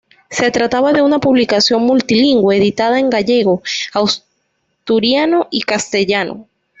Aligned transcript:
Se 0.31 0.49
trataba 0.49 0.93
de 0.93 1.03
una 1.03 1.19
publicación 1.19 1.83
multilingüe, 1.83 2.57
editada 2.57 2.97
en 2.99 3.11
gallego, 3.11 3.61
asturiano 3.93 5.47
y 5.51 5.61
castellano. 5.61 6.47